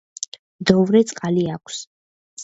[0.63, 1.77] მდოვრე წყალი აქვს.